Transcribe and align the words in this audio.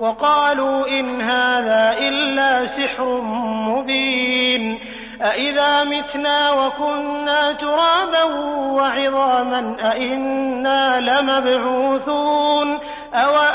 وقالوا 0.00 0.88
إن 0.88 1.20
هذا 1.20 1.96
إلا 1.98 2.66
سحر 2.66 3.20
مبين 3.68 4.80
أإذا 5.22 5.84
متنا 5.84 6.50
وكنا 6.50 7.52
ترابا 7.52 8.22
وعظاما 8.72 9.76
أإنا 9.92 11.00
لمبعوثون 11.00 12.78
أوآباؤنا 13.14 13.52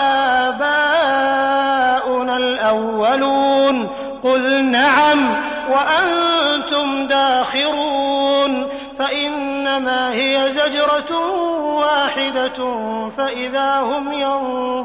الأولون 2.37 3.89
قل 4.23 4.65
نعم 4.65 5.35
وأنتم 5.69 7.07
داخرون 7.07 8.67
فإنما 8.99 10.13
هي 10.13 10.53
زجرة 10.53 11.19
واحدة 11.75 12.57
فإذا 13.17 13.79
هم 13.79 14.13
ينظرون 14.13 14.84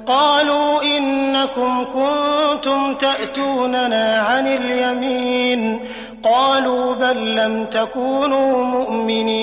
قالوا 0.07 0.97
إنكم 0.97 1.85
كنتم 1.85 2.95
تأتوننا 2.95 4.19
عن 4.19 4.47
اليمين. 4.47 5.89
قالوا 6.23 6.95
بل 6.95 7.35
لم 7.35 7.65
تكونوا 7.65 8.63
مؤمنين. 8.63 9.42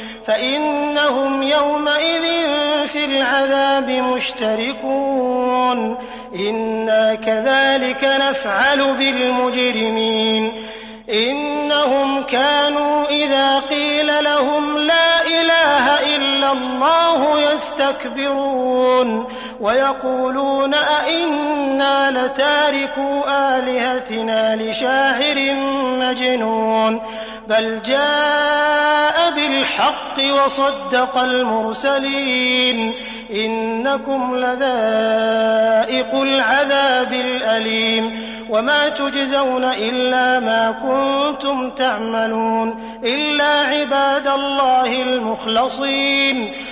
فإنهم 0.31 1.43
يومئذ 1.43 2.47
في 2.87 3.05
العذاب 3.05 3.89
مشتركون. 3.89 5.97
إنا 6.35 7.15
كذلك 7.15 8.03
نفعل 8.03 8.97
بالمجرمين. 8.97 10.51
إنهم 11.13 12.23
كانوا 12.23 13.05
إذا 13.05 13.59
قيل 13.59 14.23
لهم 14.23 14.77
لا 14.77 15.21
إله 15.21 16.15
إلا 16.15 16.51
الله 16.51 17.53
يستكبرون 17.53 19.25
ويقولون 19.61 20.73
أئنا 20.73 22.11
لتاركو 22.11 23.23
آلهتنا 23.27 24.55
لشاعر 24.55 25.55
مجنون. 25.99 27.01
بل 27.51 27.81
جاء 27.81 29.31
بالحق 29.35 30.43
وصدق 30.45 31.17
المرسلين 31.17 32.93
إنكم 33.35 34.35
لذائق 34.35 36.15
العذاب 36.15 37.13
الأليم 37.13 38.31
وما 38.49 38.89
تجزون 38.89 39.63
إلا 39.63 40.39
ما 40.39 40.71
كنتم 40.71 41.69
تعملون 41.69 42.99
إلا 43.03 43.45
عباد 43.45 44.27
الله 44.27 45.01
المخلصين 45.01 46.53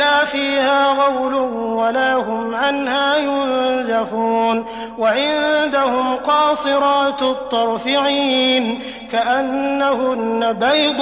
لا 0.00 0.24
فيها 0.24 0.88
غول 0.88 1.34
ولا 1.34 2.14
هم 2.14 2.54
عنها 2.54 3.16
ينزفون. 3.16 4.64
وعندهم 4.98 6.16
قاصرات 6.16 7.22
الطرف 7.22 7.86
عين 7.86 8.82
كأنهن 9.12 10.52
بيض 10.52 11.00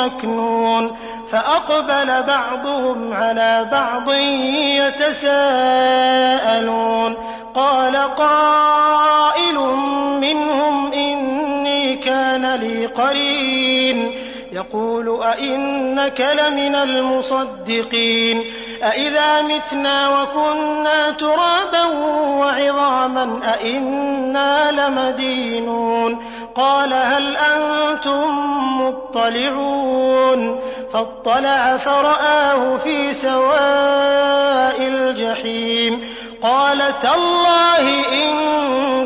مكنون. 0.00 0.96
فأقبل 1.30 2.22
بعضهم 2.22 3.12
على 3.12 3.68
بعض 3.72 4.12
يتساءلون. 5.22 7.16
قال 7.54 7.96
قائل 7.96 9.58
منهم 10.20 10.92
إني 10.92 11.96
كان 11.96 12.54
لي 12.54 12.86
قرين 12.86 13.41
يقول 14.52 15.22
أئنك 15.22 16.20
لمن 16.20 16.74
المصدقين 16.74 18.44
أإذا 18.82 19.42
متنا 19.42 20.22
وكنا 20.22 21.10
ترابا 21.10 21.84
وعظاما 22.38 23.40
أئنا 23.54 24.70
لمدينون 24.70 26.18
قال 26.54 26.92
هل 26.92 27.36
أنتم 27.36 28.28
مطلعون 28.80 30.60
فاطلع 30.92 31.76
فرآه 31.76 32.76
في 32.76 33.14
سواء 33.14 34.76
الجحيم 34.80 36.00
قال 36.42 36.78
تالله 36.78 37.86
إن 38.12 38.32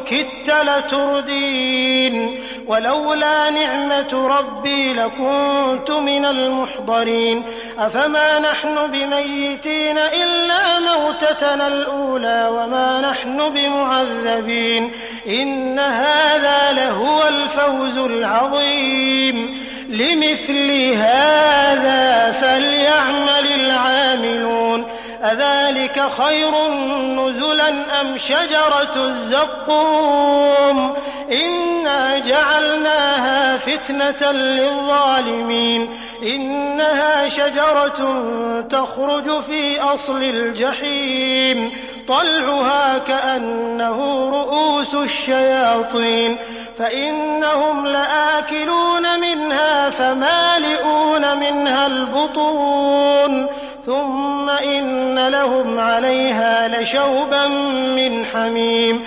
كدت 0.03 0.55
لتردين 0.69 2.41
ولولا 2.69 3.51
نعمة 3.51 4.39
ربي 4.39 4.93
لكنت 4.93 5.91
من 5.91 6.25
المحضرين. 6.25 7.45
أفما 7.79 8.39
نحن 8.39 8.87
بميتين 8.87 9.99
إلا 9.99 10.81
موتتنا 10.81 11.67
الأولى 11.67 12.49
وما 12.53 13.01
نحن 13.01 13.55
بمعذبين. 13.55 14.93
إن 15.29 15.79
هذا 15.79 16.73
لهو 16.73 17.23
الفوز 17.29 17.99
العظيم. 17.99 19.67
لمثل 19.89 20.95
هذا 20.95 22.33
فليعمل 22.33 23.61
العاملون. 23.61 24.87
أذلك 25.25 26.11
خير 26.19 26.69
نزلا 26.93 28.01
أم 28.01 28.17
شجرة 28.17 28.97
الزقوم؟ 28.97 30.97
إنا 31.33 32.19
جعلناها 32.19 33.57
فتنة 33.57 34.33
للظالمين 34.33 35.89
إنها 36.23 37.29
شجرة 37.29 38.23
تخرج 38.71 39.43
في 39.43 39.81
أصل 39.81 40.23
الجحيم 40.23 41.73
طلعها 42.09 42.99
كأنه 42.99 44.31
رؤوس 44.31 44.95
الشياطين 44.95 46.39
فإنهم 46.79 47.87
لآكلون 47.87 49.21
منها 49.21 49.91
فمالئون 49.91 51.39
منها 51.39 51.87
البطون 51.87 53.49
ثم 53.87 54.51
إن 54.51 55.29
لهم 55.29 55.81
عليها 55.81 56.69
لشوبا 56.69 57.49
من 57.97 58.25
حميم 58.25 59.07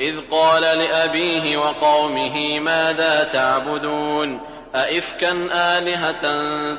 إذ 0.00 0.20
قال 0.30 0.62
لأبيه 0.62 1.56
وقومه 1.56 2.60
ماذا 2.60 3.24
تعبدون؟ 3.32 4.40
أئفكا 4.74 5.32
آلهة 5.52 6.22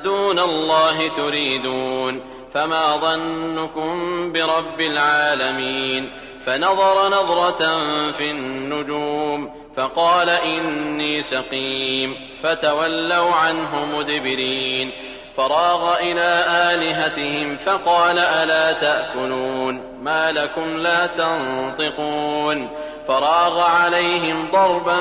دون 0.03 0.39
الله 0.39 1.07
تريدون؟ 1.07 2.21
فما 2.53 2.97
ظنكم 2.97 4.31
برب 4.31 4.81
العالمين؟ 4.81 6.11
فنظر 6.45 7.07
نظرة 7.07 7.81
في 8.11 8.31
النجوم 8.31 9.49
فقال 9.77 10.29
إني 10.29 11.23
سقيم 11.23 12.15
فتولوا 12.43 13.31
عنه 13.31 13.85
مدبرين. 13.85 14.91
فراغ 15.37 15.99
إلى 15.99 16.45
آلهتهم 16.73 17.57
فقال 17.57 18.19
ألا 18.19 18.71
تأكلون؟ 18.71 20.01
ما 20.01 20.31
لكم 20.31 20.77
لا 20.77 21.07
تنطقون. 21.07 22.69
فراغ 23.07 23.59
عليهم 23.59 24.51
ضربا 24.51 24.99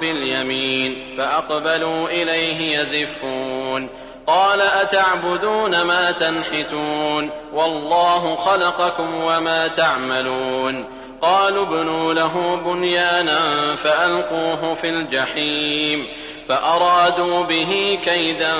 باليمين 0.00 1.14
فأقبلوا 1.18 2.08
إليه 2.08 2.78
يزفون. 2.78 3.88
قال 4.26 4.60
أتعبدون 4.60 5.82
ما 5.82 6.10
تنحتون؟ 6.10 7.30
والله 7.52 8.36
خلقكم 8.36 9.14
وما 9.14 9.66
تعملون. 9.66 10.84
قالوا 11.22 11.66
ابنوا 11.66 12.14
له 12.14 12.56
بنيانا 12.56 13.76
فألقوه 13.76 14.74
في 14.74 14.88
الجحيم. 14.88 16.06
فأرادوا 16.48 17.42
به 17.42 17.98
كيدا 18.04 18.56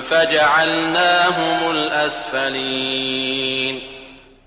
فجعلناهم 0.00 1.70
الأسفلين. 1.70 3.10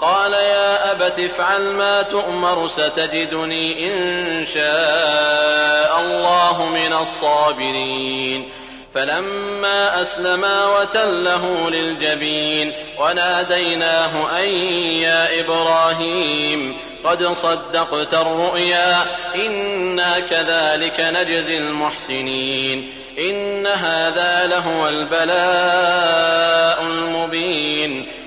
قال 0.00 0.32
يا 0.32 0.92
أبت 0.92 1.18
افعل 1.18 1.72
ما 1.72 2.02
تؤمر 2.02 2.68
ستجدني 2.68 3.86
إن 3.86 4.46
شاء 4.46 6.00
الله 6.00 6.64
من 6.66 6.92
الصابرين. 6.92 8.52
فلما 8.94 10.02
أسلما 10.02 10.66
وتله 10.66 11.70
للجبين 11.70 12.72
وناديناه 13.00 14.40
أن 14.42 14.48
يا 14.84 15.40
إبراهيم 15.40 16.76
قد 17.04 17.24
صدقت 17.24 18.14
الرؤيا 18.14 19.02
إنا 19.34 20.18
كذلك 20.18 21.00
نجزي 21.00 21.56
المحسنين. 21.56 22.92
إن 23.18 23.66
هذا 23.66 24.46
لهو 24.46 24.88
البلاء 24.88 26.82
المبين. 26.82 28.06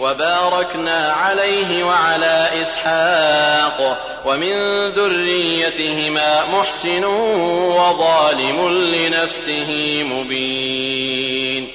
وباركنا 0.00 1.12
عليه 1.12 1.84
وعلى 1.84 2.48
إسحاق 2.62 3.98
ومن 4.26 4.86
ذريتهما 4.86 6.44
محسن 6.44 7.04
وظالم 7.04 8.68
لنفسه 8.68 10.02
مبين. 10.04 11.72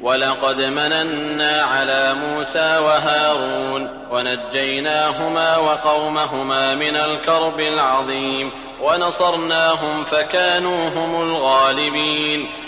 ولقد 0.00 0.60
مننا 0.60 1.62
على 1.62 2.14
موسى 2.14 2.78
وهارون 2.78 4.08
ونجيناهما 4.10 5.56
وقومهما 5.56 6.74
من 6.74 6.96
الكرب 6.96 7.60
العظيم 7.60 8.52
ونصرناهم 8.82 10.04
فكانوا 10.04 10.88
هم 10.88 11.22
الغالبين. 11.22 12.67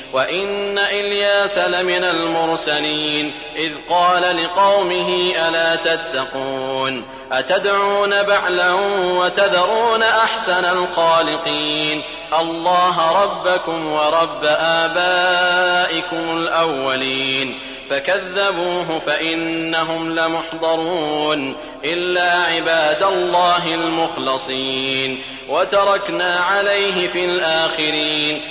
وان 0.13 0.79
الياس 0.79 1.57
لمن 1.57 2.03
المرسلين 2.03 3.33
اذ 3.55 3.71
قال 3.89 4.21
لقومه 4.43 5.33
الا 5.47 5.75
تتقون 5.75 7.05
اتدعون 7.31 8.23
بعلا 8.23 8.73
وتذرون 9.17 10.03
احسن 10.03 10.65
الخالقين 10.65 12.01
الله 12.39 13.23
ربكم 13.23 13.87
ورب 13.87 14.45
ابائكم 14.59 16.37
الاولين 16.37 17.59
فكذبوه 17.89 18.99
فانهم 18.99 20.15
لمحضرون 20.15 21.55
الا 21.85 22.31
عباد 22.31 23.03
الله 23.03 23.75
المخلصين 23.75 25.23
وتركنا 25.49 26.35
عليه 26.35 27.07
في 27.07 27.25
الاخرين 27.25 28.50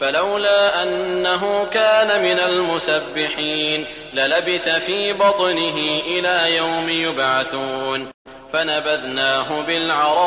فلولا 0.00 0.82
أنه 0.82 1.64
كان 1.64 2.22
من 2.22 2.38
المسبحين 2.38 3.86
للبث 4.14 4.68
في 4.68 5.12
بطنه 5.12 6.00
إلى 6.00 6.56
يوم 6.56 6.88
يبعثون. 6.88 8.10
فنبذناه 8.52 9.66
بالعراء 9.66 10.18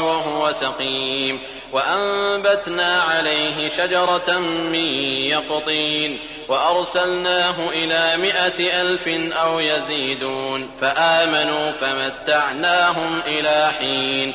وهو 0.00 0.52
سقيم. 0.52 1.40
وأنبتنا 1.72 3.00
عليه 3.00 3.68
شجرة 3.68 4.38
من 4.38 4.84
يقطين. 5.30 6.18
وأرسلناه 6.48 7.68
إلى 7.68 8.16
مائه 8.16 8.80
ألف 8.80 9.08
أو 9.32 9.58
يزيدون. 9.58 10.70
فآمنوا 10.80 11.72
فمتعناهم 11.72 13.20
إلى 13.26 13.72
حين. 13.78 14.34